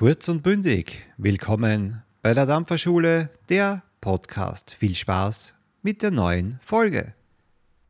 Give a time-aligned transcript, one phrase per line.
[0.00, 1.04] Kurz und bündig.
[1.18, 4.70] Willkommen bei der Dampferschule, der Podcast.
[4.70, 5.52] Viel Spaß
[5.82, 7.12] mit der neuen Folge.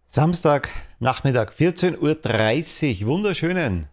[0.06, 3.06] Samstag, Nachmittag, 14.30 Uhr.
[3.06, 3.86] Wunderschönen,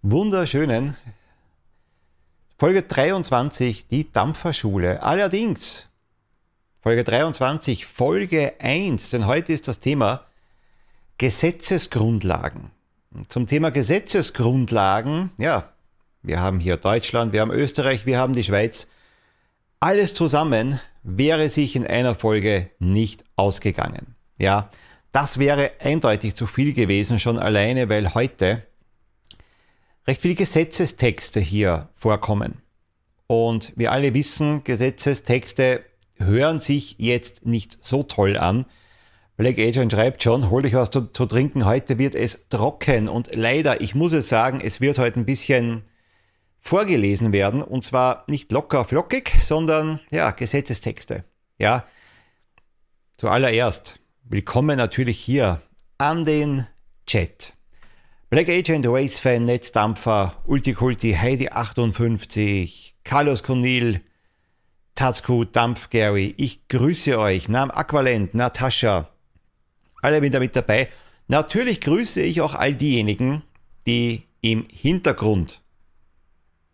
[0.00, 0.96] wunderschönen.
[2.56, 5.02] Folge 23, die Dampferschule.
[5.02, 5.90] Allerdings,
[6.78, 10.24] Folge 23, Folge 1, denn heute ist das Thema
[11.18, 12.70] Gesetzesgrundlagen.
[13.28, 15.71] Zum Thema Gesetzesgrundlagen, ja,
[16.22, 18.86] wir haben hier Deutschland, wir haben Österreich, wir haben die Schweiz.
[19.80, 24.14] Alles zusammen wäre sich in einer Folge nicht ausgegangen.
[24.38, 24.70] Ja,
[25.10, 28.62] das wäre eindeutig zu viel gewesen, schon alleine, weil heute
[30.06, 32.62] recht viele Gesetzestexte hier vorkommen.
[33.26, 35.84] Und wir alle wissen, Gesetzestexte
[36.16, 38.66] hören sich jetzt nicht so toll an.
[39.36, 43.08] Black Agent schreibt schon, hol dich was zu, zu, trinken, heute wird es trocken.
[43.08, 45.82] Und leider, ich muss es sagen, es wird heute ein bisschen
[46.62, 47.62] vorgelesen werden.
[47.62, 51.24] Und zwar nicht locker flockig, sondern ja, Gesetzestexte.
[51.58, 51.84] Ja,
[53.18, 55.60] zuallererst willkommen natürlich hier
[55.98, 56.66] an den
[57.06, 57.52] Chat.
[58.30, 64.00] Black Agent, Race Fan, Netzdampfer, Ultikulti, Heidi58, Carlos Cornil,
[64.94, 69.10] Tatsku, Dampf Gary, ich grüße euch, Nam Aqualent, Natascha,
[70.00, 70.88] alle wieder mit dabei.
[71.28, 73.42] Natürlich grüße ich auch all diejenigen,
[73.86, 75.61] die im Hintergrund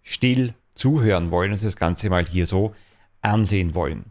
[0.09, 2.75] still zuhören wollen und das Ganze mal hier so
[3.20, 4.06] ansehen wollen.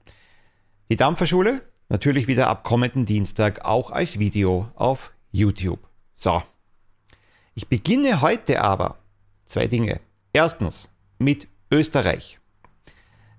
[0.89, 5.79] Die Dampferschule natürlich wieder ab kommenden Dienstag auch als Video auf YouTube.
[6.13, 6.43] So.
[7.55, 8.99] Ich beginne heute aber
[9.45, 9.99] zwei Dinge.
[10.33, 12.39] Erstens mit Österreich.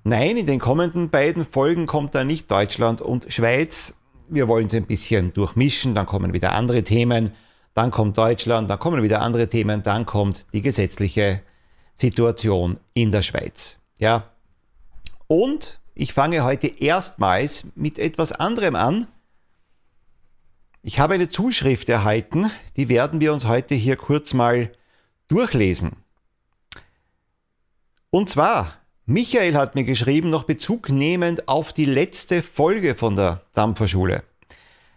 [0.02, 3.94] Nein, in den kommenden beiden Folgen kommt da nicht Deutschland und Schweiz.
[4.28, 7.32] Wir wollen es ein bisschen durchmischen, dann kommen wieder andere Themen,
[7.74, 11.40] dann kommt Deutschland, dann kommen wieder andere Themen, dann kommt die gesetzliche
[11.98, 13.78] Situation in der Schweiz.
[13.98, 14.30] Ja.
[15.26, 19.08] Und ich fange heute erstmals mit etwas anderem an.
[20.82, 24.70] Ich habe eine Zuschrift erhalten, die werden wir uns heute hier kurz mal
[25.26, 25.96] durchlesen.
[28.10, 33.42] Und zwar, Michael hat mir geschrieben, noch Bezug nehmend auf die letzte Folge von der
[33.54, 34.22] Dampferschule.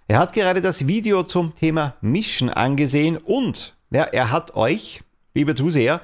[0.08, 5.02] Er hat gerade das Video zum Thema Mischen angesehen und ja, er hat euch,
[5.34, 6.02] liebe Zuseher,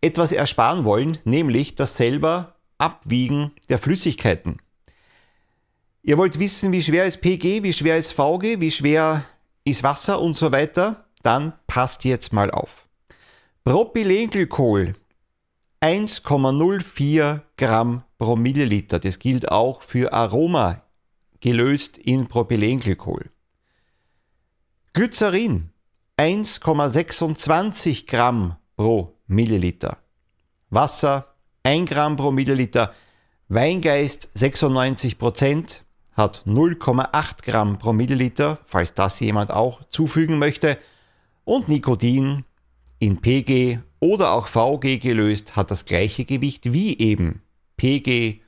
[0.00, 4.58] etwas ersparen wollen, nämlich das selber Abwiegen der Flüssigkeiten.
[6.02, 9.24] Ihr wollt wissen, wie schwer ist PG, wie schwer ist VG, wie schwer
[9.64, 11.04] ist Wasser und so weiter?
[11.22, 12.86] Dann passt jetzt mal auf.
[13.64, 14.94] Propylenglykol
[15.82, 18.98] 1,04 Gramm pro Milliliter.
[18.98, 20.82] Das gilt auch für Aroma
[21.40, 23.30] gelöst in Propylenglykol.
[24.92, 25.70] Glycerin
[26.16, 29.98] 1,26 Gramm pro Milliliter.
[30.70, 32.92] Wasser 1 Gramm pro Milliliter.
[33.48, 40.78] Weingeist 96 Prozent hat 0,8 Gramm pro Milliliter, falls das jemand auch zufügen möchte.
[41.44, 42.44] Und Nikotin
[42.98, 47.42] in PG oder auch VG gelöst hat das gleiche Gewicht wie eben
[47.76, 48.40] PG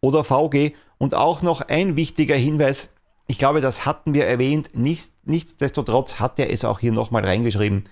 [0.00, 0.74] oder VG.
[0.98, 2.90] Und auch noch ein wichtiger Hinweis,
[3.26, 7.88] ich glaube, das hatten wir erwähnt, Nichts, nichtsdestotrotz hat er es auch hier nochmal reingeschrieben.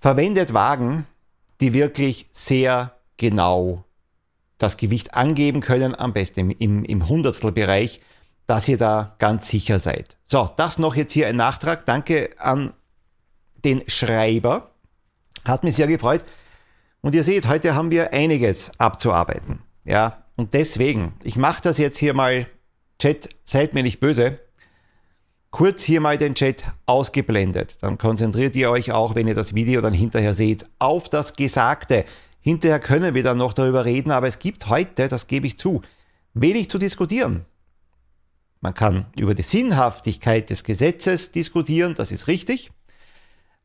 [0.00, 1.06] Verwendet Wagen,
[1.60, 3.84] die wirklich sehr genau
[4.58, 8.00] das Gewicht angeben können, am besten im, im Hundertstelbereich,
[8.46, 10.18] dass ihr da ganz sicher seid.
[10.24, 11.86] So, das noch jetzt hier ein Nachtrag.
[11.86, 12.72] Danke an
[13.64, 14.70] den Schreiber.
[15.44, 16.24] Hat mich sehr gefreut.
[17.00, 19.60] Und ihr seht, heute haben wir einiges abzuarbeiten.
[19.84, 22.46] Ja, und deswegen, ich mache das jetzt hier mal,
[22.98, 24.40] Chat, seid mir nicht böse
[25.54, 27.76] kurz hier mal den Chat ausgeblendet.
[27.80, 32.04] Dann konzentriert ihr euch auch, wenn ihr das Video dann hinterher seht, auf das Gesagte.
[32.40, 35.82] Hinterher können wir dann noch darüber reden, aber es gibt heute, das gebe ich zu,
[36.32, 37.44] wenig zu diskutieren.
[38.62, 42.72] Man kann über die Sinnhaftigkeit des Gesetzes diskutieren, das ist richtig.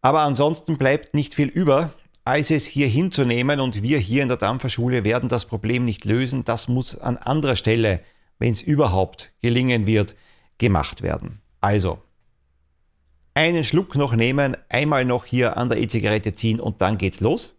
[0.03, 1.91] Aber ansonsten bleibt nicht viel über,
[2.23, 6.45] als es hier hinzunehmen und wir hier in der Dampferschule werden das Problem nicht lösen.
[6.45, 8.01] Das muss an anderer Stelle,
[8.37, 10.15] wenn es überhaupt gelingen wird,
[10.59, 11.41] gemacht werden.
[11.61, 12.01] Also,
[13.33, 17.53] einen Schluck noch nehmen, einmal noch hier an der E-Zigarette ziehen und dann geht's los.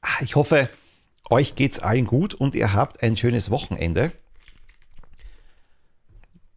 [0.00, 0.68] Ah, ich hoffe,
[1.30, 4.12] euch geht's allen gut und ihr habt ein schönes Wochenende.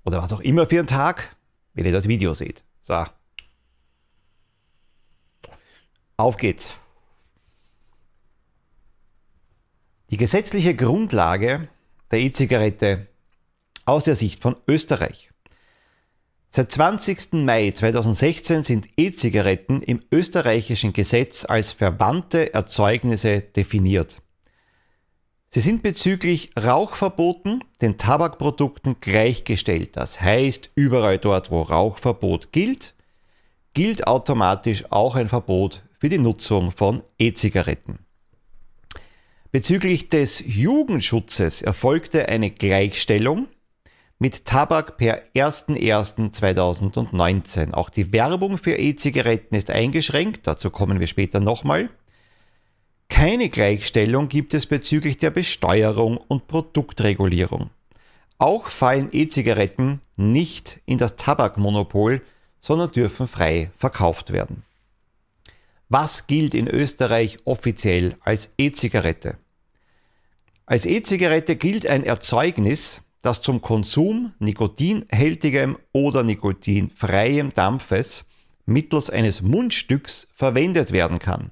[0.04, 1.36] Oder was auch immer für einen Tag,
[1.74, 2.64] wenn ihr das Video seht.
[2.82, 3.06] So.
[6.18, 6.78] Auf geht's.
[10.10, 11.70] Die gesetzliche Grundlage
[12.12, 13.08] der E-Zigarette
[13.86, 15.32] aus der Sicht von Österreich.
[16.50, 17.34] Seit 20.
[17.46, 24.22] Mai 2016 sind E-Zigaretten im österreichischen Gesetz als verwandte Erzeugnisse definiert.
[25.48, 29.96] Sie sind bezüglich Rauchverboten den Tabakprodukten gleichgestellt.
[29.96, 32.96] Das heißt, überall dort, wo Rauchverbot gilt,
[33.74, 38.00] gilt automatisch auch ein Verbot für die Nutzung von E-Zigaretten.
[39.52, 43.48] Bezüglich des Jugendschutzes erfolgte eine Gleichstellung
[44.22, 47.74] mit Tabak per 01.01.2019.
[47.74, 51.90] Auch die Werbung für E-Zigaretten ist eingeschränkt, dazu kommen wir später nochmal.
[53.10, 57.72] Keine Gleichstellung gibt es bezüglich der Besteuerung und Produktregulierung.
[58.38, 62.22] Auch fallen E-Zigaretten nicht in das Tabakmonopol,
[62.60, 64.62] sondern dürfen frei verkauft werden.
[65.90, 69.40] Was gilt in Österreich offiziell als E-Zigarette?
[70.68, 78.26] Als E-Zigarette gilt ein Erzeugnis, das zum Konsum nikotinhältigem oder nikotinfreiem Dampfes
[78.66, 81.52] mittels eines Mundstücks verwendet werden kann.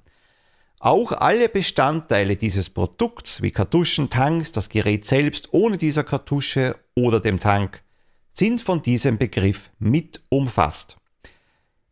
[0.79, 7.19] Auch alle Bestandteile dieses Produkts wie Kartuschen, Tanks, das Gerät selbst ohne dieser Kartusche oder
[7.19, 7.83] dem Tank
[8.31, 10.95] sind von diesem Begriff mit umfasst.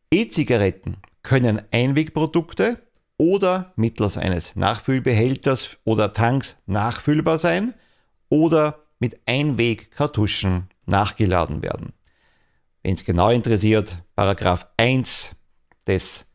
[0.10, 2.80] E-Zigaretten können Einwegprodukte
[3.18, 7.74] oder mittels eines Nachfüllbehälters oder Tanks nachfüllbar sein
[8.30, 11.94] oder mit Einwegkartuschen nachgeladen werden.
[12.84, 15.36] Wenn es genau interessiert, Paragraph 1
[15.86, 16.26] des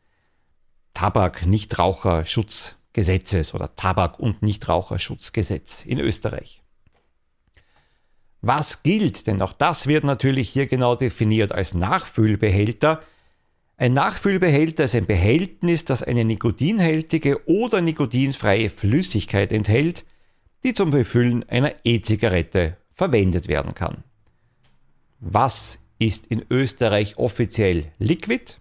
[0.93, 6.61] Tabak-Nichtraucherschutzgesetzes oder Tabak- und Nichtraucherschutzgesetz in Österreich.
[8.41, 9.27] Was gilt?
[9.27, 13.01] Denn auch das wird natürlich hier genau definiert als Nachfüllbehälter.
[13.77, 20.05] Ein Nachfüllbehälter ist ein Behältnis, das eine nikotinhältige oder nikotinfreie Flüssigkeit enthält,
[20.63, 24.03] die zum Befüllen einer E-Zigarette verwendet werden kann.
[25.19, 28.57] Was ist in Österreich offiziell Liquid?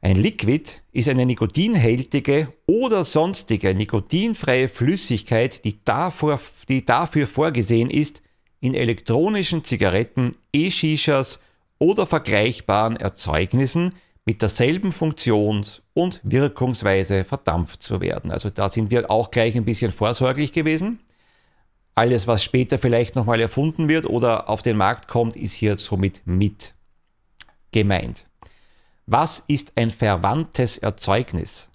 [0.00, 8.22] Ein Liquid ist eine nikotinhältige oder sonstige nikotinfreie Flüssigkeit, die, davor, die dafür vorgesehen ist,
[8.60, 11.38] in elektronischen Zigaretten, E-Shishas
[11.78, 13.94] oder vergleichbaren Erzeugnissen
[14.24, 18.30] mit derselben Funktions- und Wirkungsweise verdampft zu werden.
[18.30, 21.00] Also da sind wir auch gleich ein bisschen vorsorglich gewesen.
[21.94, 26.22] Alles, was später vielleicht nochmal erfunden wird oder auf den Markt kommt, ist hier somit
[26.24, 26.74] mit
[27.70, 28.26] gemeint.
[29.06, 31.68] Was ist ein verwandtes Erzeugnis?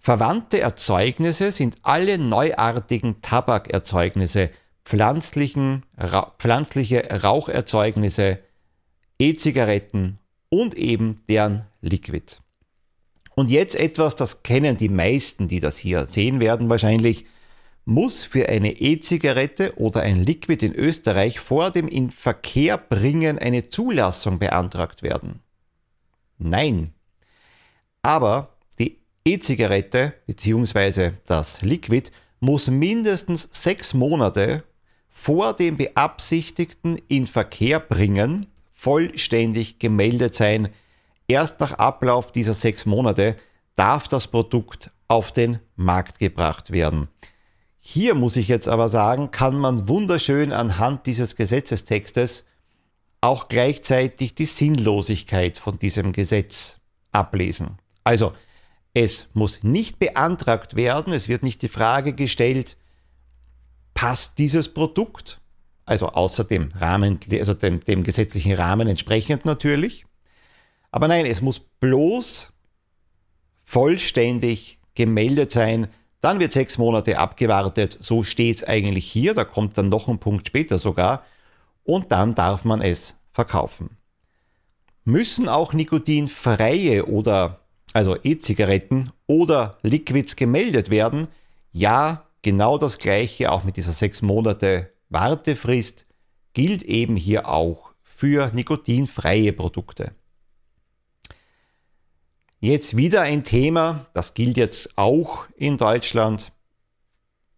[0.00, 4.50] Verwandte Erzeugnisse sind alle neuartigen Tabakerzeugnisse,
[4.84, 8.40] pflanzlichen, ra pflanzliche Raucherzeugnisse,
[9.18, 10.17] E-Zigaretten
[10.50, 12.38] und eben deren Liquid.
[13.34, 17.24] Und jetzt etwas, das kennen die meisten, die das hier sehen werden wahrscheinlich,
[17.84, 23.68] muss für eine E-Zigarette oder ein Liquid in Österreich vor dem in Verkehr bringen eine
[23.68, 25.40] Zulassung beantragt werden?
[26.36, 26.92] Nein.
[28.02, 31.12] Aber die E-Zigarette bzw.
[31.26, 32.10] das Liquid
[32.40, 34.64] muss mindestens sechs Monate
[35.08, 38.48] vor dem beabsichtigten in Verkehr bringen
[38.78, 40.68] vollständig gemeldet sein.
[41.26, 43.36] Erst nach Ablauf dieser sechs Monate
[43.74, 47.08] darf das Produkt auf den Markt gebracht werden.
[47.78, 52.44] Hier muss ich jetzt aber sagen, kann man wunderschön anhand dieses Gesetzestextes
[53.20, 56.78] auch gleichzeitig die Sinnlosigkeit von diesem Gesetz
[57.10, 57.78] ablesen.
[58.04, 58.32] Also,
[58.94, 62.76] es muss nicht beantragt werden, es wird nicht die Frage gestellt,
[63.92, 65.40] passt dieses Produkt?
[65.88, 70.04] Also außer dem Rahmen, also dem, dem gesetzlichen Rahmen entsprechend natürlich.
[70.90, 72.52] Aber nein, es muss bloß
[73.64, 75.88] vollständig gemeldet sein.
[76.20, 77.96] Dann wird sechs Monate abgewartet.
[78.00, 79.32] So steht es eigentlich hier.
[79.32, 81.24] Da kommt dann noch ein Punkt später sogar.
[81.84, 83.96] Und dann darf man es verkaufen.
[85.04, 87.60] Müssen auch nikotinfreie oder
[87.94, 91.28] also E-Zigaretten oder Liquids gemeldet werden?
[91.72, 96.06] Ja, genau das gleiche auch mit dieser sechs Monate Wartefrist
[96.52, 100.14] gilt eben hier auch für nikotinfreie Produkte.
[102.60, 106.52] Jetzt wieder ein Thema, das gilt jetzt auch in Deutschland,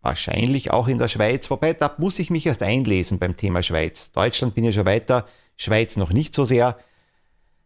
[0.02, 4.12] wahrscheinlich auch in der Schweiz, wobei da muss ich mich erst einlesen beim Thema Schweiz.
[4.12, 5.26] Deutschland bin ich schon weiter,
[5.56, 6.78] Schweiz noch nicht so sehr.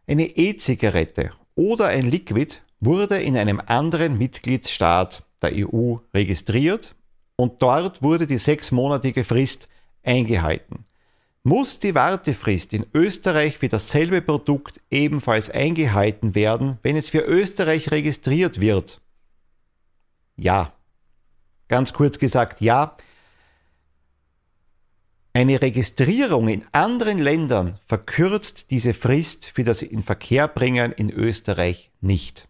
[0.07, 6.95] Eine E-Zigarette oder ein Liquid wurde in einem anderen Mitgliedsstaat der EU registriert
[7.37, 9.69] und dort wurde die sechsmonatige Frist
[10.05, 10.85] eingehalten.
[11.43, 17.91] Muss die Wartefrist in Österreich für dasselbe Produkt ebenfalls eingehalten werden, wenn es für Österreich
[17.91, 19.03] registriert wird?
[20.37, 20.73] Ja.
[21.69, 22.97] Ganz kurz gesagt, ja.
[25.35, 32.49] Eine Registrierung in anderen Ländern verkürzt diese Frist für das Inverkehrbringen in Österreich nicht.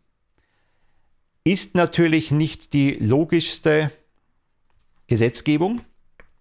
[1.42, 3.90] Ist natürlich nicht die logischste
[5.08, 5.80] Gesetzgebung,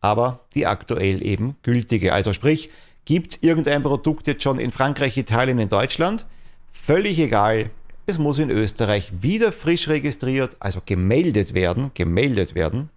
[0.03, 2.13] aber die aktuell eben gültige.
[2.13, 2.69] Also sprich,
[3.05, 6.25] gibt es irgendein Produkt jetzt schon in Frankreich, Italien, in Deutschland?
[6.71, 7.71] Völlig egal.
[8.05, 12.89] Es muss in Österreich wieder frisch registriert, also gemeldet werden, gemeldet werden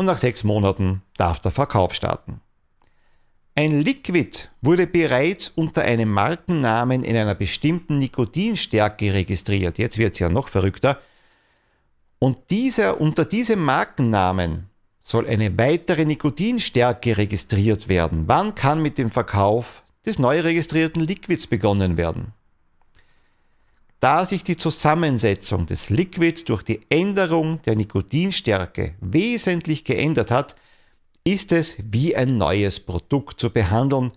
[0.00, 2.40] und nach sechs Monaten darf der Verkauf starten.
[3.54, 9.76] Ein Liquid wurde bereits unter einem Markennamen in einer bestimmten Nikotinstärke registriert.
[9.76, 10.98] Jetzt wird es ja noch verrückter.
[12.18, 14.69] Und dieser, unter diesem Markennamen
[15.00, 18.24] soll eine weitere Nikotinstärke registriert werden.
[18.26, 22.32] Wann kann mit dem Verkauf des neu registrierten Liquids begonnen werden?
[24.00, 30.56] Da sich die Zusammensetzung des Liquids durch die Änderung der Nikotinstärke wesentlich geändert hat,
[31.24, 34.10] ist es wie ein neues Produkt zu behandeln.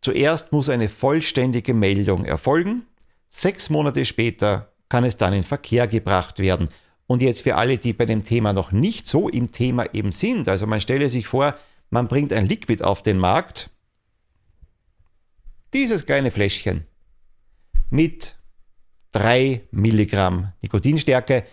[0.00, 2.86] Zuerst muss eine vollständige Meldung erfolgen,
[3.28, 6.68] sechs Monate später kann es dann in Verkehr gebracht werden.
[7.06, 10.48] Und jetzt für alle, die bei dem Thema noch nicht so im Thema eben sind,
[10.48, 11.54] also man stelle sich vor,
[11.90, 13.70] man bringt ein Liquid auf den Markt,
[15.74, 16.86] dieses kleine Fläschchen
[17.90, 18.36] mit
[19.12, 21.44] 3 Milligramm Nikotinstärke.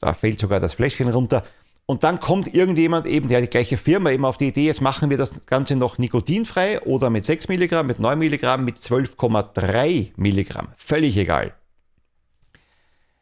[0.00, 1.44] Da fällt sogar das Fläschchen runter.
[1.86, 5.08] Und dann kommt irgendjemand eben, der die gleiche Firma eben auf die Idee, jetzt machen
[5.08, 10.68] wir das Ganze noch nikotinfrei oder mit 6 Milligramm, mit 9 Milligramm, mit 12,3 Milligramm.
[10.76, 11.54] Völlig egal.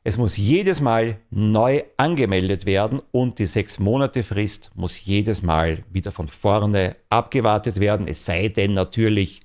[0.07, 5.83] Es muss jedes Mal neu angemeldet werden und die 6 Monate Frist muss jedes Mal
[5.91, 8.07] wieder von vorne abgewartet werden.
[8.07, 9.41] Es sei denn natürlich,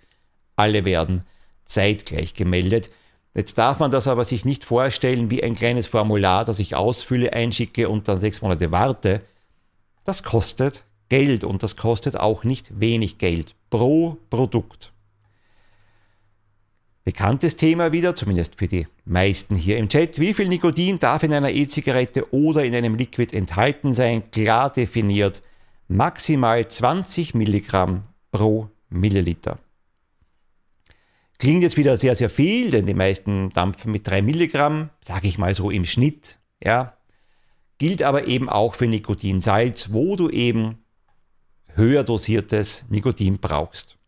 [0.57, 1.23] alle werden
[1.63, 2.89] zeitgleich gemeldet.
[3.33, 7.31] Jetzt darf man das aber sich nicht vorstellen wie ein kleines Formular, das ich ausfülle,
[7.31, 9.21] einschicke und dann sechs Monate warte.
[10.03, 14.91] Das kostet Geld und das kostet auch nicht wenig Geld pro Produkt.
[17.09, 20.19] Bekanntes Thema wieder, zumindest für die meisten hier im Chat.
[20.19, 24.29] Wie viel Nikotin darf in einer E-Zigarette oder in einem Liquid enthalten sein?
[24.29, 25.41] Klar definiert.
[25.87, 29.57] Maximal 20 Milligramm pro Milliliter.
[31.39, 35.39] Klingt jetzt wieder sehr, sehr viel, denn die meisten dampfen mit 3 Milligramm, sage ich
[35.39, 36.37] mal so im Schnitt.
[36.63, 36.95] Ja.
[37.79, 40.77] Gilt aber eben auch für Nikotinsalz, wo du eben
[41.73, 43.98] höher dosiertes Nikotin brauchst.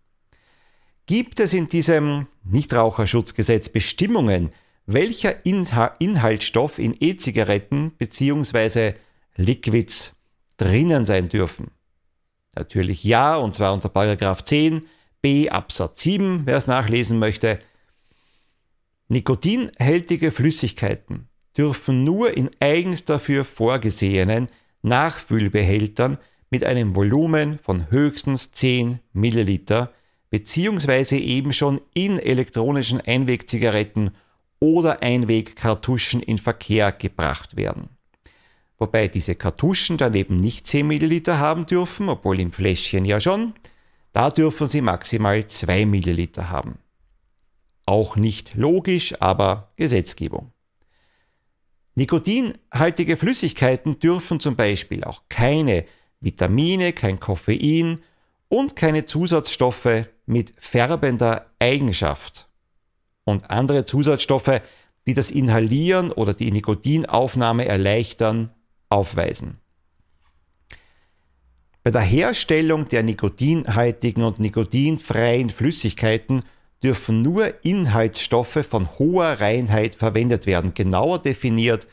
[1.11, 4.51] Gibt es in diesem Nichtraucherschutzgesetz Bestimmungen,
[4.85, 8.93] welcher Inhaltsstoff in E-Zigaretten bzw.
[9.35, 10.15] Liquids
[10.55, 11.71] drinnen sein dürfen?
[12.55, 14.85] Natürlich ja, und zwar unter Paragraph 10
[15.21, 17.59] B Absatz 7, wer es nachlesen möchte.
[19.09, 21.27] Nikotinhältige Flüssigkeiten
[21.57, 24.47] dürfen nur in eigens dafür vorgesehenen
[24.81, 29.91] Nachfüllbehältern mit einem Volumen von höchstens 10 Milliliter
[30.31, 34.11] beziehungsweise eben schon in elektronischen Einwegzigaretten
[34.59, 37.89] oder Einwegkartuschen in Verkehr gebracht werden.
[38.77, 43.53] Wobei diese Kartuschen dann eben nicht 10 Milliliter haben dürfen, obwohl im Fläschchen ja schon,
[44.13, 46.79] da dürfen Sie maximal 2 Milliliter haben.
[47.85, 50.51] Auch nicht logisch, aber Gesetzgebung.
[51.95, 55.85] Nikotinhaltige Flüssigkeiten dürfen zum Beispiel auch keine
[56.21, 57.99] Vitamine, kein Koffein
[58.47, 62.47] und keine Zusatzstoffe mit färbender Eigenschaft
[63.25, 64.61] und andere Zusatzstoffe,
[65.05, 68.49] die das Inhalieren oder die Nikotinaufnahme erleichtern,
[68.89, 69.57] aufweisen.
[71.83, 76.41] Bei der Herstellung der nikotinhaltigen und nikotinfreien Flüssigkeiten
[76.81, 80.73] dürfen nur Inhaltsstoffe von hoher Reinheit verwendet werden.
[80.73, 81.87] Genauer definiert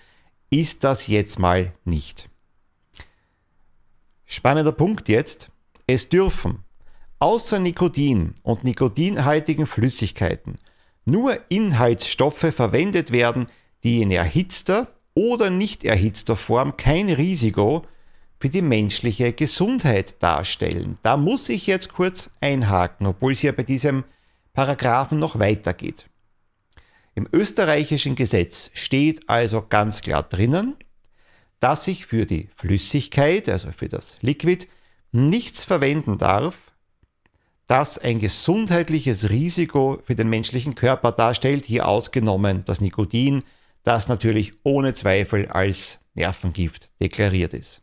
[0.51, 2.29] ist das jetzt mal nicht.
[4.27, 5.51] Spannender Punkt jetzt.
[5.87, 6.65] Es dürfen
[7.19, 10.57] außer Nikotin und nikotinhaltigen Flüssigkeiten
[11.09, 13.47] nur Inhaltsstoffe verwendet werden,
[13.83, 17.85] die in erhitzter oder nicht erhitzter Form kein Risiko
[18.41, 20.99] für die menschliche Gesundheit darstellen.
[21.03, 24.05] Da muss ich jetzt kurz einhaken, obwohl es ja bei diesem
[24.53, 26.09] Paragraphen noch weitergeht.
[27.15, 30.77] Im österreichischen Gesetz steht also ganz klar drinnen,
[31.59, 34.69] dass ich für die Flüssigkeit, also für das Liquid,
[35.11, 36.73] nichts verwenden darf,
[37.69, 43.45] das ein gesundheitliches Risiko für den menschlichen Körper darstellt, hier ausgenommen das Nikotin,
[43.85, 47.83] das natürlich ohne Zweifel als Nervengift deklariert ist.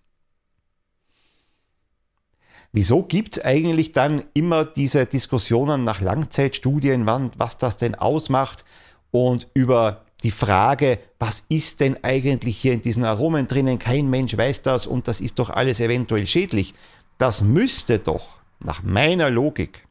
[2.74, 8.66] Wieso gibt es eigentlich dann immer diese Diskussionen nach Langzeitstudien, wann, was das denn ausmacht
[9.12, 13.78] und über die Frage, was ist denn eigentlich hier in diesen Aromen drinnen?
[13.80, 16.74] Kein Mensch weiß das und das ist doch alles eventuell schädlich.
[17.18, 19.88] Das müsste doch nach meiner Logik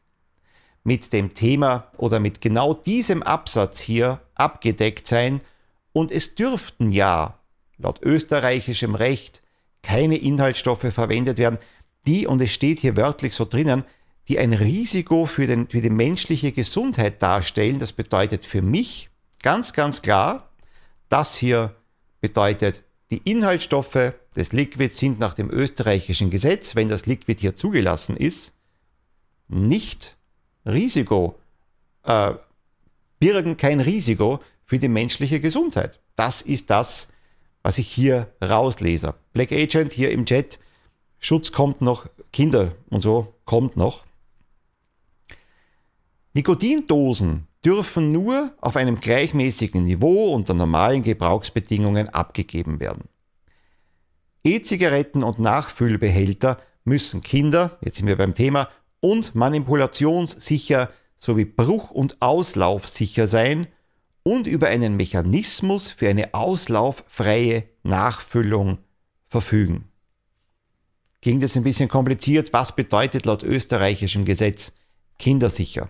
[0.83, 5.41] mit dem Thema oder mit genau diesem Absatz hier abgedeckt sein
[5.93, 7.39] und es dürften ja
[7.77, 9.41] laut österreichischem Recht
[9.81, 11.59] keine Inhaltsstoffe verwendet werden,
[12.07, 13.83] die, und es steht hier wörtlich so drinnen,
[14.27, 17.79] die ein Risiko für, den, für die menschliche Gesundheit darstellen.
[17.79, 19.09] Das bedeutet für mich
[19.41, 20.49] ganz, ganz klar,
[21.09, 21.75] das hier
[22.21, 28.17] bedeutet, die Inhaltsstoffe des Liquids sind nach dem österreichischen Gesetz, wenn das Liquid hier zugelassen
[28.17, 28.54] ist,
[29.47, 30.17] nicht
[30.65, 31.39] Risiko,
[32.03, 32.33] äh,
[33.19, 35.99] birgen kein Risiko für die menschliche Gesundheit.
[36.15, 37.07] Das ist das,
[37.63, 39.15] was ich hier rauslese.
[39.33, 40.59] Black Agent hier im Chat,
[41.19, 44.05] Schutz kommt noch, Kinder und so kommt noch.
[46.33, 53.05] Nikotindosen dürfen nur auf einem gleichmäßigen Niveau unter normalen Gebrauchsbedingungen abgegeben werden.
[54.43, 62.21] E-Zigaretten und Nachfüllbehälter müssen Kinder, jetzt sind wir beim Thema, und manipulationssicher sowie bruch- und
[62.21, 63.67] auslaufsicher sein
[64.23, 68.79] und über einen Mechanismus für eine auslauffreie Nachfüllung
[69.25, 69.85] verfügen.
[71.21, 72.53] Klingt jetzt ein bisschen kompliziert.
[72.53, 74.73] Was bedeutet laut österreichischem Gesetz
[75.17, 75.89] kindersicher?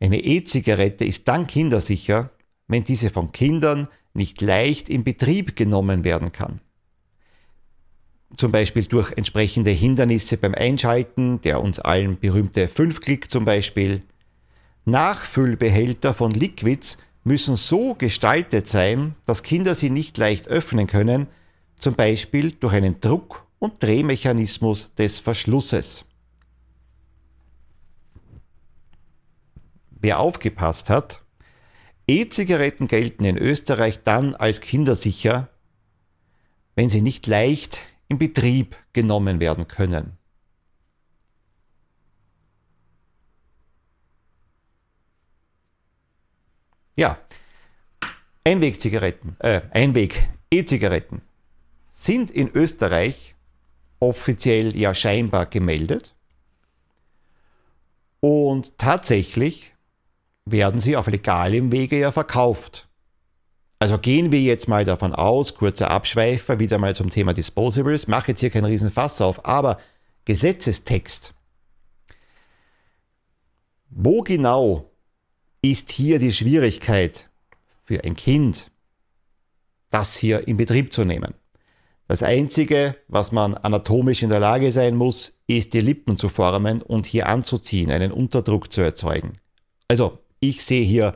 [0.00, 2.30] Eine E-Zigarette ist dann kindersicher,
[2.68, 6.60] wenn diese von Kindern nicht leicht in Betrieb genommen werden kann.
[8.34, 14.02] Zum Beispiel durch entsprechende Hindernisse beim Einschalten, der uns allen berühmte 5-Klick zum Beispiel.
[14.84, 21.28] Nachfüllbehälter von Liquids müssen so gestaltet sein, dass Kinder sie nicht leicht öffnen können,
[21.76, 26.04] zum Beispiel durch einen Druck- und Drehmechanismus des Verschlusses.
[29.90, 31.20] Wer aufgepasst hat,
[32.06, 35.48] E-Zigaretten gelten in Österreich dann als kindersicher,
[36.76, 40.16] wenn sie nicht leicht in Betrieb genommen werden können.
[46.96, 47.18] Ja,
[48.44, 51.20] Einwegzigaretten, äh, Einweg-E-Zigaretten
[51.90, 53.34] sind in Österreich
[54.00, 56.14] offiziell ja scheinbar gemeldet.
[58.20, 59.74] Und tatsächlich
[60.44, 62.85] werden sie auf legalem Wege ja verkauft.
[63.78, 68.32] Also gehen wir jetzt mal davon aus, kurzer Abschweifer, wieder mal zum Thema Disposables, mache
[68.32, 69.78] jetzt hier keinen Riesenfass auf, aber
[70.24, 71.34] Gesetzestext.
[73.90, 74.90] Wo genau
[75.60, 77.30] ist hier die Schwierigkeit
[77.82, 78.70] für ein Kind,
[79.90, 81.34] das hier in Betrieb zu nehmen?
[82.08, 86.80] Das Einzige, was man anatomisch in der Lage sein muss, ist die Lippen zu formen
[86.80, 89.32] und hier anzuziehen, einen Unterdruck zu erzeugen.
[89.88, 91.14] Also ich sehe hier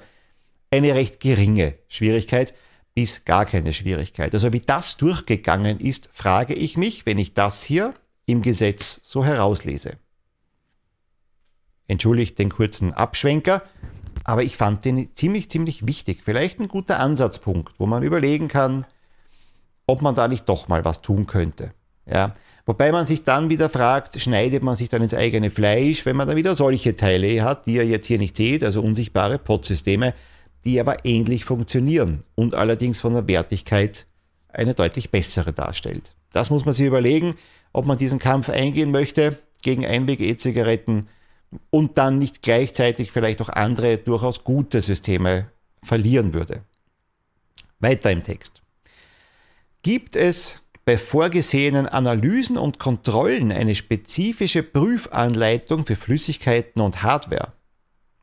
[0.71, 2.55] eine recht geringe Schwierigkeit
[2.95, 4.35] bis gar keine Schwierigkeit.
[4.35, 7.95] Also wie das durchgegangen ist, frage ich mich, wenn ich das hier
[8.27, 9.93] im Gesetz so herauslese.
[11.87, 13.63] Entschuldigt den kurzen Abschwenker,
[14.25, 16.21] aber ich fand den ziemlich, ziemlich wichtig.
[16.25, 18.85] Vielleicht ein guter Ansatzpunkt, wo man überlegen kann,
[19.87, 21.73] ob man da nicht doch mal was tun könnte.
[22.07, 22.33] Ja,
[22.71, 26.29] Wobei man sich dann wieder fragt, schneidet man sich dann ins eigene Fleisch, wenn man
[26.29, 30.15] dann wieder solche Teile hat, die ihr jetzt hier nicht seht, also unsichtbare Pod-Systeme,
[30.65, 34.07] die aber ähnlich funktionieren und allerdings von der Wertigkeit
[34.49, 36.15] eine deutlich bessere darstellt.
[36.33, 37.35] Das muss man sich überlegen,
[37.73, 41.07] ob man diesen Kampf eingehen möchte gegen Einweg-E-Zigaretten
[41.71, 45.47] und dann nicht gleichzeitig vielleicht auch andere durchaus gute Systeme
[45.83, 46.63] verlieren würde.
[47.81, 48.63] Weiter im Text.
[49.83, 57.53] Gibt es bei vorgesehenen Analysen und Kontrollen eine spezifische Prüfanleitung für Flüssigkeiten und Hardware.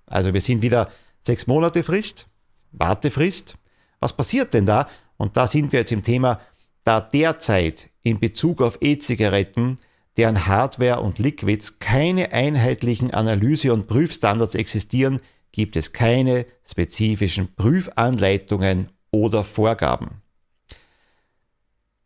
[0.06, 2.28] Also wir sind wieder sechs Monate Frist,
[2.72, 3.58] Wartefrist.
[4.00, 4.88] Was passiert denn da?
[5.18, 6.40] Und da sind wir jetzt im Thema,
[6.84, 9.78] da derzeit in Bezug auf E-Zigaretten,
[10.16, 18.90] deren Hardware und Liquids keine einheitlichen Analyse- und Prüfstandards existieren, gibt es keine spezifischen Prüfanleitungen
[19.12, 20.22] oder Vorgaben.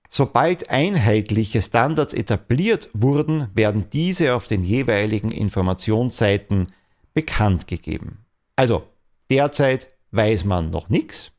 [0.08, 6.68] Sobald einheitliche Standards etabliert wurden, werden diese auf den jeweiligen Informationsseiten
[7.14, 8.26] bekannt gegeben.
[8.58, 8.84] Also
[9.32, 11.32] derzeit weiß man noch nichts.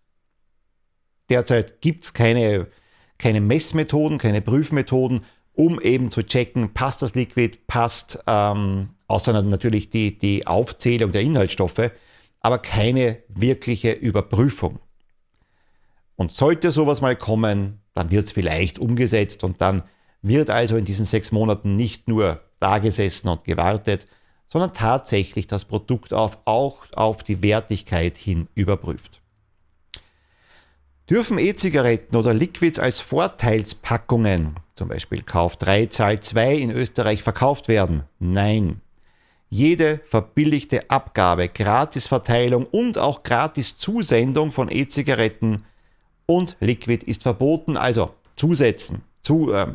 [1.29, 2.67] Derzeit gibt es keine,
[3.19, 9.91] keine Messmethoden, keine Prüfmethoden, um eben zu checken, passt das Liquid, passt, ähm, außer natürlich
[9.91, 11.91] die, die Aufzählung der Inhaltsstoffe,
[12.41, 14.81] aber keine wirkliche Überprüfung.
[16.17, 19.83] Und sollte sowas mal kommen, dann wird es vielleicht umgesetzt und dann
[20.23, 24.07] wird also in diesen sechs Monaten nicht nur da gesessen und gewartet,
[24.53, 29.23] sondern tatsächlich das Produkt auf, auch auf die Wertigkeit hin überprüft.
[31.09, 37.69] Dürfen E-Zigaretten oder Liquids als Vorteilspackungen, zum Beispiel Kauf 3, Zahl 2 in Österreich verkauft
[37.69, 38.03] werden?
[38.19, 38.83] Nein.
[39.49, 45.65] Jede verbilligte Abgabe, Gratisverteilung und auch Gratiszusendung von E-Zigaretten
[46.27, 47.79] und Liquid ist verboten.
[47.79, 49.01] Also zusetzen.
[49.23, 49.67] Zu, äh,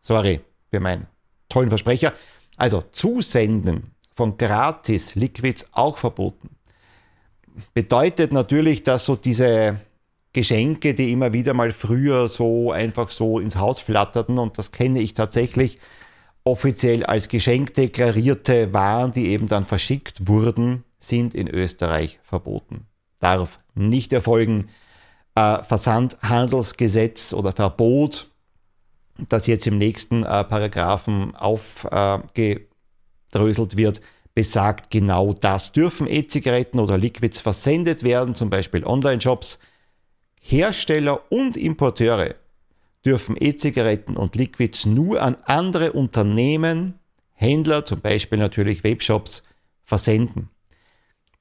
[0.00, 1.06] sorry für meinen
[1.48, 2.12] tollen Versprecher.
[2.56, 6.50] Also zusenden von Gratis Liquids auch verboten.
[7.72, 9.80] Bedeutet natürlich, dass so diese
[10.32, 15.00] Geschenke, die immer wieder mal früher so einfach so ins Haus flatterten, und das kenne
[15.00, 15.78] ich tatsächlich,
[16.44, 22.86] offiziell als Geschenk deklarierte Waren, die eben dann verschickt wurden, sind in Österreich verboten.
[23.18, 24.68] Darf nicht erfolgen.
[25.34, 28.30] Äh, Versandhandelsgesetz oder Verbot,
[29.28, 32.64] das jetzt im nächsten äh, Paragraphen aufgedröselt
[33.74, 34.00] äh, wird,
[34.34, 35.72] besagt genau das.
[35.72, 39.58] Dürfen E-Zigaretten oder Liquids versendet werden, zum Beispiel Online-Shops.
[40.40, 42.34] Hersteller und Importeure
[43.04, 46.98] dürfen E-Zigaretten und Liquids nur an andere Unternehmen,
[47.32, 49.42] Händler, zum Beispiel natürlich Webshops,
[49.84, 50.48] versenden.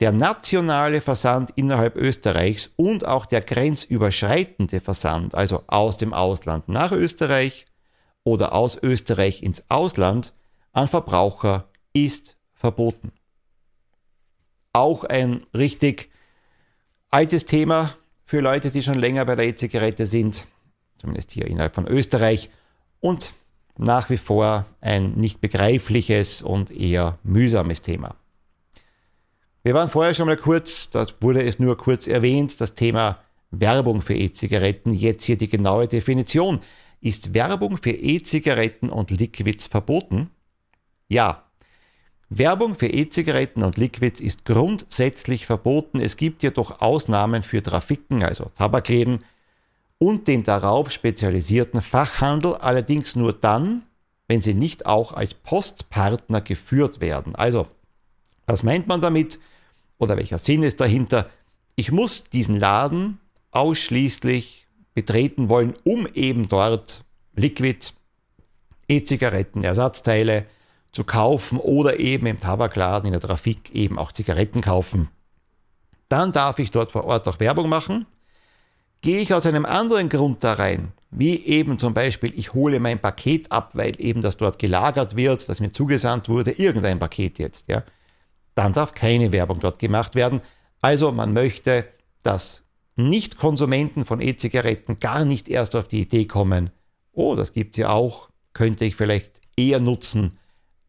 [0.03, 6.91] Der nationale Versand innerhalb Österreichs und auch der grenzüberschreitende Versand, also aus dem Ausland nach
[6.91, 7.63] Österreich
[8.25, 10.33] oder aus Österreich ins Ausland,
[10.73, 13.13] an Verbraucher ist verboten.
[14.73, 16.11] Auch ein richtig
[17.09, 20.45] altes Thema für Leute, die schon länger bei der E-Zigarette sind
[20.97, 22.49] zumindest hier innerhalb von Österreich,
[22.99, 23.33] und
[23.77, 28.17] nach wie vor ein nicht begreifliches und eher mühsames Thema.
[29.65, 34.01] Wir waren vorher schon mal kurz, das wurde es nur kurz erwähnt, das Thema Werbung
[34.01, 34.91] für E-Zigaretten.
[34.91, 36.59] Jetzt hier die genaue Definition.
[36.99, 40.31] Ist Werbung für E-Zigaretten und Liquids verboten?
[41.07, 41.43] Ja.
[42.29, 46.01] Werbung für E-Zigaretten und Liquids ist grundsätzlich verboten.
[46.01, 49.19] Es gibt jedoch Ausnahmen für Trafiken, also Tabakläden,
[49.97, 53.83] und den darauf spezialisierten Fachhandel, allerdings nur dann,
[54.27, 57.35] wenn sie nicht auch als Postpartner geführt werden.
[57.35, 57.67] Also,
[58.45, 59.39] was meint man damit
[60.03, 61.29] oder welcher Sinn ist dahinter?
[61.75, 63.19] Ich muss diesen Laden
[63.51, 67.03] ausschließlich betreten wollen, um eben dort
[67.35, 67.93] Liquid,
[68.87, 70.45] E-Zigaretten, Ersatzteile
[70.91, 75.09] zu kaufen oder eben im Tabakladen in der Trafik eben auch Zigaretten kaufen.
[76.09, 78.05] Dann darf ich dort vor Ort auch Werbung machen
[79.03, 82.99] Gehe ich aus einem anderen Grund da rein, wie eben zum Beispiel, ich hole mein
[83.01, 87.67] Paket ab, weil eben das dort gelagert wird, das mir zugesandt wurde, irgendein Paket jetzt,
[87.67, 87.83] ja,
[88.55, 90.41] dann darf keine Werbung dort gemacht werden.
[90.81, 91.85] Also man möchte,
[92.23, 92.63] dass
[92.95, 96.69] Nicht-Konsumenten von E-Zigaretten gar nicht erst auf die Idee kommen,
[97.13, 100.37] oh, das gibt es ja auch, könnte ich vielleicht eher nutzen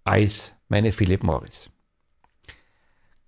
[0.05, 1.71] als meine Philip Morris.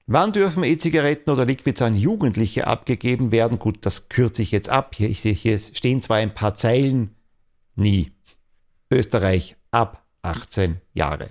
[0.09, 3.59] Wann dürfen E-Zigaretten oder Liquids an Jugendliche abgegeben werden?
[3.59, 4.95] Gut, das kürze ich jetzt ab.
[4.95, 7.17] Hier, hier stehen zwar ein paar Zeilen,
[7.75, 8.13] nie.
[8.89, 11.31] Österreich ab 18 Jahre.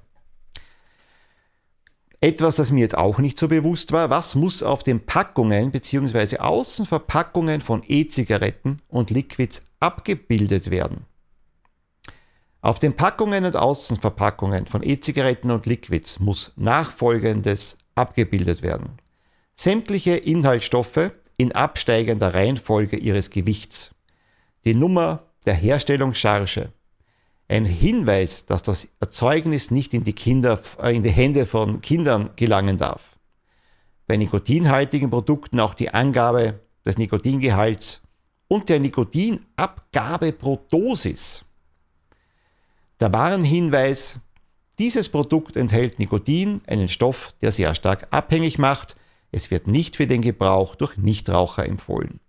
[2.26, 6.40] Etwas, das mir jetzt auch nicht so bewusst war, was muss auf den Packungen bzw.
[6.40, 11.06] Außenverpackungen von E-Zigaretten und Liquids abgebildet werden?
[12.62, 18.98] Auf den Packungen und Außenverpackungen von E-Zigaretten und Liquids muss nachfolgendes abgebildet werden.
[19.54, 23.94] Sämtliche Inhaltsstoffe in absteigender Reihenfolge ihres Gewichts.
[24.66, 26.74] Die Nummer der Herstellungscharge.
[27.48, 32.32] Ein Hinweis, dass das Erzeugnis nicht in die, Kinder, äh, in die Hände von Kindern
[32.36, 33.18] gelangen darf.
[34.08, 38.02] Bei nikotinhaltigen Produkten auch die Angabe des Nikotingehalts
[38.48, 41.46] und der Nikotinabgabe pro Dosis.
[43.00, 44.20] Der Warnhinweis
[44.80, 48.96] dieses Produkt enthält Nikotin, einen Stoff, der sehr stark abhängig macht.
[49.32, 52.20] Es wird nicht für den Gebrauch durch Nichtraucher empfohlen.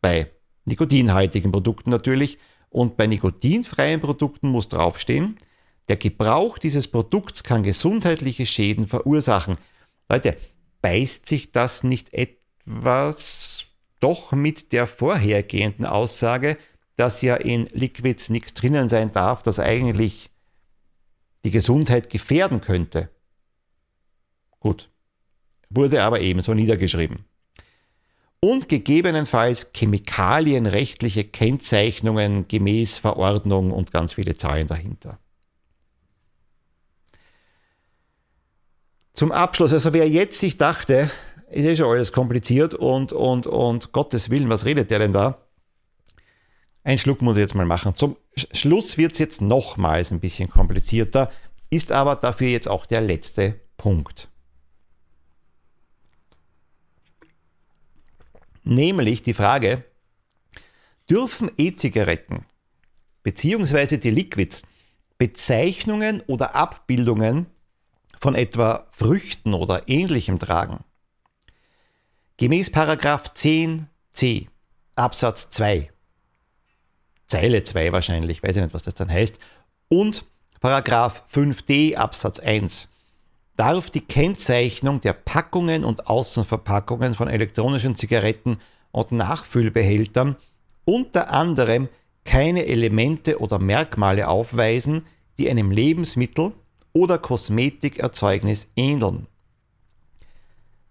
[0.00, 0.30] Bei
[0.64, 2.38] nikotinhaltigen Produkten natürlich
[2.70, 5.36] und bei nikotinfreien Produkten muss draufstehen,
[5.88, 9.56] der Gebrauch dieses Produkts kann gesundheitliche Schäden verursachen.
[10.08, 10.36] Leute,
[10.82, 13.64] beißt sich das nicht etwas
[14.00, 16.58] doch mit der vorhergehenden Aussage,
[16.96, 20.30] dass ja in Liquids nichts drinnen sein darf, das eigentlich
[21.44, 23.10] die Gesundheit gefährden könnte.
[24.60, 24.90] Gut,
[25.70, 27.24] wurde aber ebenso niedergeschrieben.
[28.46, 35.18] Und gegebenenfalls chemikalienrechtliche Kennzeichnungen gemäß Verordnung und ganz viele Zahlen dahinter.
[39.14, 41.10] Zum Abschluss, also wer jetzt sich dachte,
[41.50, 45.38] ist eh schon alles kompliziert und, und, und Gottes Willen, was redet der denn da?
[46.84, 47.96] Ein Schluck muss ich jetzt mal machen.
[47.96, 51.32] Zum Schluss wird es jetzt nochmals ein bisschen komplizierter,
[51.68, 54.28] ist aber dafür jetzt auch der letzte Punkt.
[58.66, 59.84] Nämlich die Frage,
[61.08, 62.44] dürfen E-Zigaretten
[63.22, 63.96] bzw.
[63.98, 64.62] die Liquids
[65.18, 67.46] Bezeichnungen oder Abbildungen
[68.18, 70.84] von etwa Früchten oder ähnlichem tragen?
[72.36, 74.48] Gemäß 10c
[74.94, 75.90] Absatz 2,
[77.26, 79.38] Zeile 2 wahrscheinlich, weiß ich nicht, was das dann heißt,
[79.88, 80.24] und
[80.60, 82.88] Paragraph 5d Absatz 1
[83.56, 88.58] darf die Kennzeichnung der Packungen und Außenverpackungen von elektronischen Zigaretten
[88.92, 90.36] und Nachfüllbehältern
[90.84, 91.88] unter anderem
[92.24, 95.06] keine Elemente oder Merkmale aufweisen,
[95.38, 96.52] die einem Lebensmittel
[96.92, 99.26] oder Kosmetikerzeugnis ähneln.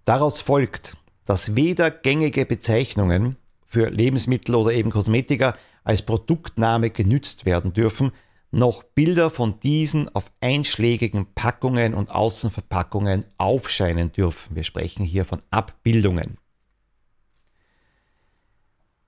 [0.05, 7.73] Daraus folgt, dass weder gängige Bezeichnungen für Lebensmittel oder eben Kosmetika als Produktname genützt werden
[7.73, 8.11] dürfen,
[8.55, 14.55] noch Bilder von diesen auf einschlägigen Packungen und Außenverpackungen aufscheinen dürfen.
[14.55, 16.37] Wir sprechen hier von Abbildungen.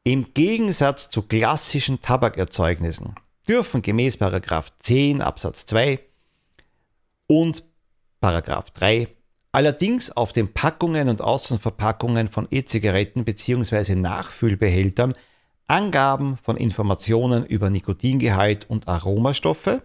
[0.04, 3.16] Im Gegensatz zu klassischen Tabakerzeugnissen
[3.48, 4.18] dürfen gemäß
[4.80, 6.00] 10 Absatz 2
[7.28, 7.64] und
[8.22, 9.08] 3
[9.52, 13.96] allerdings auf den Packungen und Außenverpackungen von E-Zigaretten bzw.
[13.96, 15.14] Nachfüllbehältern
[15.68, 19.84] Angaben von Informationen über Nikotingehalt und Aromastoffe,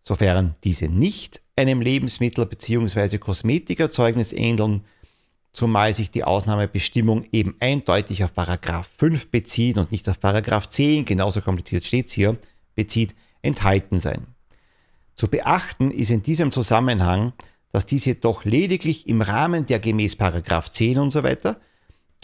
[0.00, 3.18] sofern diese nicht einem Lebensmittel bzw.
[3.18, 4.84] Kosmetikerzeugnis ähneln,
[5.52, 11.06] zumal sich die Ausnahmebestimmung eben eindeutig auf Paragraph 5 bezieht und nicht auf Paragraph 10,
[11.06, 12.36] genauso kompliziert steht es hier,
[12.74, 14.26] bezieht, enthalten sein.
[15.14, 17.32] Zu beachten ist in diesem Zusammenhang,
[17.72, 21.60] dass dies jedoch lediglich im Rahmen der gemäß Paragraph 10 und so weiter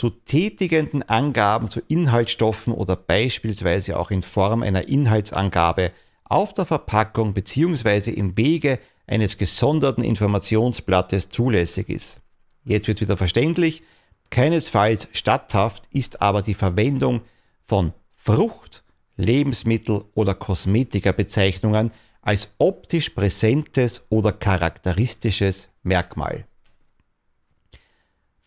[0.00, 5.92] zu tätigenden Angaben zu Inhaltsstoffen oder beispielsweise auch in Form einer Inhaltsangabe
[6.24, 8.10] auf der Verpackung bzw.
[8.10, 12.22] im Wege eines gesonderten Informationsblattes zulässig ist.
[12.64, 13.82] Jetzt wird wieder verständlich,
[14.30, 17.20] keinesfalls statthaft ist aber die Verwendung
[17.66, 18.82] von Frucht,
[19.18, 21.90] Lebensmittel oder Kosmetikabezeichnungen
[22.22, 26.46] als optisch präsentes oder charakteristisches Merkmal.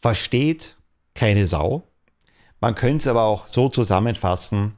[0.02, 0.78] Versteht
[1.16, 1.84] keine Sau.
[2.60, 4.78] Man könnte es aber auch so zusammenfassen,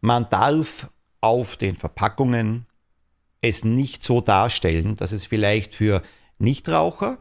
[0.00, 0.90] man darf
[1.22, 2.66] auf den Verpackungen
[3.40, 6.02] es nicht so darstellen, dass es vielleicht für
[6.38, 7.18] Nichtraucher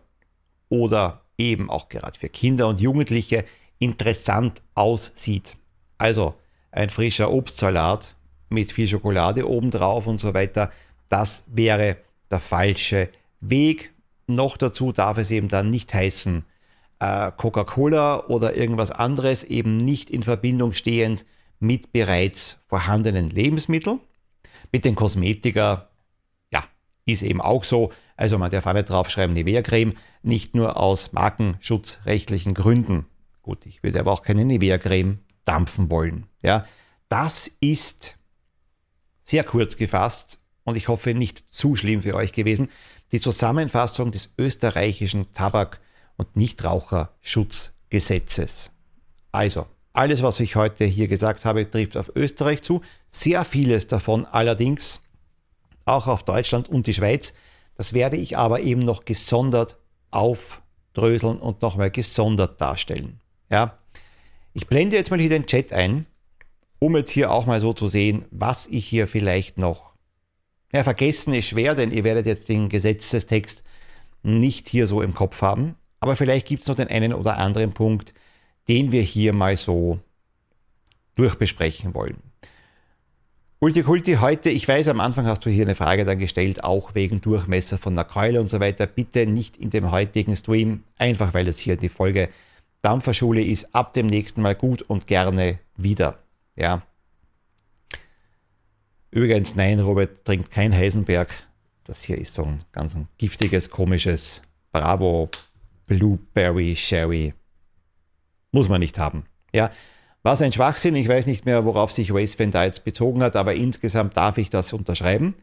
[0.69, 3.45] oder eben auch gerade für Kinder und Jugendliche
[3.79, 5.55] interessant aussieht.
[5.97, 6.35] Also
[6.71, 8.15] ein frischer Obstsalat
[8.49, 10.71] mit viel Schokolade obendrauf und so weiter,
[11.09, 11.97] das wäre
[12.31, 13.93] der falsche Weg.
[14.27, 16.45] Noch dazu darf es eben dann nicht heißen,
[17.03, 21.25] äh, Coca-Cola oder irgendwas anderes eben nicht in Verbindung stehend
[21.59, 23.99] mit bereits vorhandenen Lebensmitteln.
[24.71, 25.89] Mit den Kosmetika,
[26.51, 26.63] ja,
[27.05, 27.91] ist eben auch so.
[28.15, 33.05] Also man darf auch nicht draufschreiben, Nivea-Creme, nicht nur aus markenschutzrechtlichen Gründen.
[33.41, 36.27] Gut, ich würde aber auch keine Nivea-Creme dampfen wollen.
[36.41, 36.65] Ja,
[37.09, 38.17] das ist
[39.21, 42.69] sehr kurz gefasst und ich hoffe nicht zu schlimm für euch gewesen.
[43.11, 45.79] Die Zusammenfassung des österreichischen Tabak-
[46.17, 48.71] und Nichtraucherschutzgesetzes.
[49.31, 52.81] Also, alles, was ich heute hier gesagt habe, trifft auf Österreich zu.
[53.09, 55.01] Sehr vieles davon allerdings
[55.85, 57.33] auch auf Deutschland und die Schweiz.
[57.75, 59.77] Das werde ich aber eben noch gesondert
[60.11, 63.19] aufdröseln und nochmal gesondert darstellen.
[63.51, 63.77] Ja.
[64.53, 66.05] Ich blende jetzt mal hier den Chat ein,
[66.79, 69.93] um jetzt hier auch mal so zu sehen, was ich hier vielleicht noch.
[70.71, 73.63] Ja, vergessen ist schwer, denn ihr werdet jetzt den Gesetzestext
[74.23, 75.75] nicht hier so im Kopf haben.
[76.03, 78.13] Aber vielleicht gibt es noch den einen oder anderen Punkt,
[78.67, 79.99] den wir hier mal so
[81.15, 82.17] durchbesprechen wollen.
[83.61, 86.93] Ulti Kulti, heute, ich weiß, am Anfang hast du hier eine Frage dann gestellt, auch
[86.93, 88.85] wegen Durchmesser von der Keule und so weiter.
[88.85, 92.27] Bitte nicht in dem heutigen Stream, einfach weil es hier die Folge
[92.81, 93.73] Dampferschule ist.
[93.73, 96.19] Ab dem nächsten Mal gut und gerne wieder.
[96.57, 96.81] Ja.
[99.09, 101.29] Übrigens, nein, Robert trinkt kein Heisenberg.
[101.85, 104.41] Das hier ist so ein ganz giftiges, komisches
[104.73, 105.29] Bravo
[105.85, 107.33] Blueberry Sherry.
[108.51, 109.25] Muss man nicht haben.
[109.53, 109.71] Ja,
[110.23, 110.95] was ein Schwachsinn.
[110.95, 114.49] Ich weiß nicht mehr, worauf sich Race da jetzt bezogen hat, aber insgesamt darf ich
[114.49, 115.35] das unterschreiben.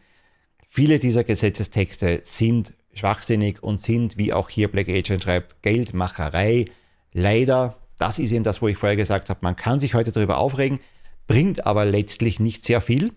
[0.69, 6.65] Viele dieser Gesetzestexte sind schwachsinnig und sind, wie auch hier Black Agent schreibt, Geldmacherei.
[7.13, 10.39] Leider, das ist eben das, wo ich vorher gesagt habe, man kann sich heute darüber
[10.39, 10.81] aufregen,
[11.27, 13.13] bringt aber letztlich nicht sehr viel.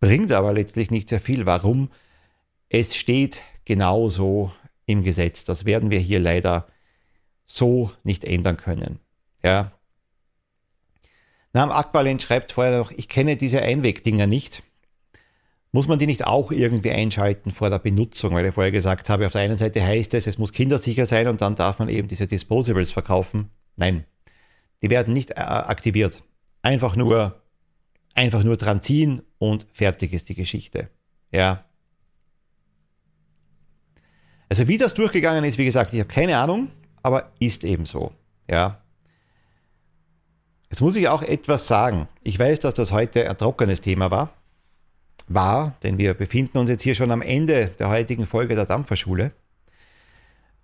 [0.00, 1.46] Bringt aber letztlich nicht sehr viel.
[1.46, 1.90] Warum?
[2.68, 4.52] Es steht genauso
[4.88, 5.44] im Gesetz.
[5.44, 6.66] Das werden wir hier leider
[7.46, 8.98] so nicht ändern können.
[9.44, 9.72] Ja.
[11.52, 14.62] Nam Akbalin schreibt vorher noch, ich kenne diese Einwegdinger nicht.
[15.70, 18.34] Muss man die nicht auch irgendwie einschalten vor der Benutzung?
[18.34, 21.28] Weil ich vorher gesagt habe, auf der einen Seite heißt es, es muss kindersicher sein
[21.28, 23.50] und dann darf man eben diese Disposables verkaufen.
[23.76, 24.04] Nein.
[24.82, 26.24] die werden nicht äh, aktiviert.
[26.62, 27.42] Einfach nur,
[28.14, 30.88] einfach nur dran ziehen und fertig ist die Geschichte.
[31.30, 31.67] Ja.
[34.48, 36.70] Also wie das durchgegangen ist, wie gesagt, ich habe keine Ahnung,
[37.02, 38.12] aber ist eben so.
[38.50, 38.80] Ja.
[40.70, 42.08] Jetzt muss ich auch etwas sagen.
[42.22, 44.32] Ich weiß, dass das heute ein trockenes Thema war.
[45.26, 49.32] War, denn wir befinden uns jetzt hier schon am Ende der heutigen Folge der Dampferschule.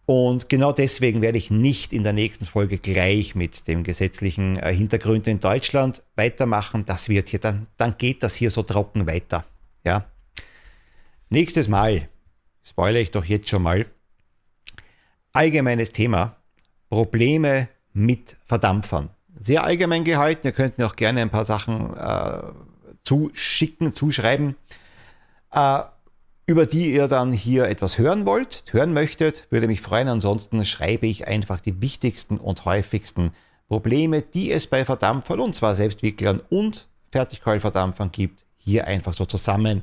[0.06, 4.74] Und genau deswegen werde ich nicht in der nächsten Folge gleich mit dem gesetzlichen äh,
[4.74, 6.84] Hintergrund in Deutschland weitermachen.
[6.84, 9.44] Das wird hier, dann, dann geht das hier so trocken weiter.
[9.82, 10.04] Ja.
[11.30, 12.08] Nächstes Mal,
[12.64, 13.86] spoilere ich doch jetzt schon mal,
[15.32, 16.36] allgemeines Thema,
[16.88, 19.10] Probleme mit Verdampfern.
[19.38, 22.42] Sehr allgemein gehalten, ihr könnt mir auch gerne ein paar Sachen äh,
[23.02, 24.56] zuschicken, zuschreiben.
[25.52, 25.80] Äh,
[26.46, 30.08] über die ihr dann hier etwas hören wollt, hören möchtet, würde mich freuen.
[30.08, 33.32] Ansonsten schreibe ich einfach die wichtigsten und häufigsten
[33.68, 39.82] Probleme, die es bei Verdampfern und zwar Selbstwicklern und Fertigkeulverdampfern gibt, hier einfach so zusammen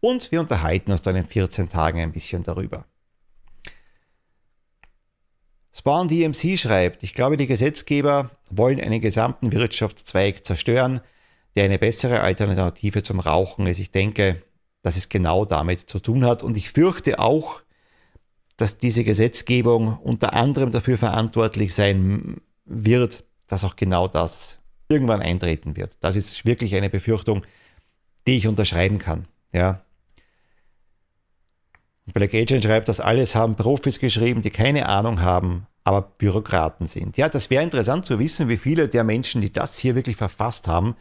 [0.00, 2.86] und wir unterhalten uns dann in 14 Tagen ein bisschen darüber.
[5.72, 11.00] Spawn DMC schreibt, ich glaube, die Gesetzgeber wollen einen gesamten Wirtschaftszweig zerstören,
[11.54, 13.78] der eine bessere Alternative zum Rauchen ist.
[13.78, 14.42] Ich denke,
[14.82, 16.42] dass es genau damit zu tun hat.
[16.42, 17.62] Und ich fürchte auch,
[18.56, 24.58] dass diese Gesetzgebung unter anderem dafür verantwortlich sein wird, dass auch genau das
[24.88, 25.96] irgendwann eintreten wird.
[26.00, 27.42] Das ist wirklich eine Befürchtung,
[28.26, 29.26] die ich unterschreiben kann.
[29.52, 29.82] Ja.
[32.12, 37.16] Black Agent schreibt, das alles haben Profis geschrieben, die keine Ahnung haben, aber Bürokraten sind.
[37.16, 40.68] Ja, das wäre interessant zu wissen, wie viele der Menschen, die das hier wirklich verfasst
[40.68, 40.96] haben,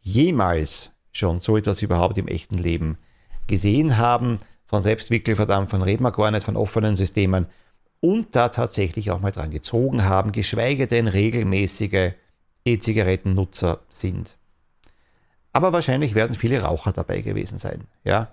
[0.00, 2.98] jemals schon so etwas überhaupt im echten Leben
[3.46, 7.46] gesehen haben, von Selbstwickelverdampfern reden wir gar nicht, von offenen Systemen,
[8.00, 12.12] und da tatsächlich auch mal dran gezogen haben, geschweige denn regelmäßige
[12.64, 14.36] E-Zigarettennutzer sind.
[15.52, 17.84] Aber wahrscheinlich werden viele Raucher dabei gewesen sein.
[18.04, 18.30] Ja?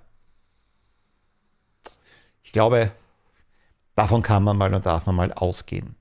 [2.55, 2.93] Ich glaube,
[3.95, 5.97] davon kann man mal und darf man mal ausgehen.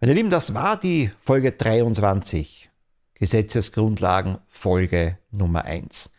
[0.00, 2.70] Meine Lieben, das war die Folge 23,
[3.12, 6.10] Gesetzesgrundlagen Folge Nummer 1.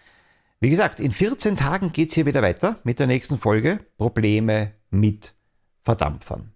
[0.60, 4.74] Wie gesagt, in 14 Tagen geht es hier wieder weiter mit der nächsten Folge Probleme
[4.91, 5.34] mit
[5.82, 6.54] Verdampfern.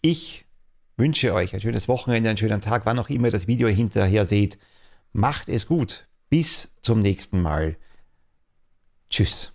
[0.00, 0.46] Ich
[0.96, 4.24] wünsche euch ein schönes Wochenende, einen schönen Tag, wann auch immer ihr das Video hinterher
[4.24, 4.56] seht.
[5.12, 6.08] Macht es gut.
[6.30, 7.76] Bis zum nächsten Mal.
[9.10, 9.52] Tschüss.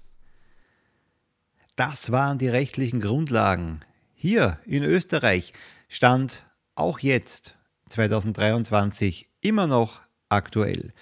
[1.81, 3.79] Das waren die rechtlichen Grundlagen.
[4.13, 5.51] Hier in Österreich
[5.87, 7.57] stand auch jetzt
[7.89, 10.93] 2023 immer noch aktuell.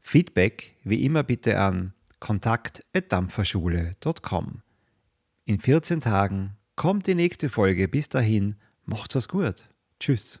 [0.00, 4.62] Feedback wie immer bitte an kontakt.dampferschule.com.
[5.44, 7.86] In 14 Tagen kommt die nächste Folge.
[7.86, 9.68] Bis dahin, macht's was gut.
[10.00, 10.40] Tschüss.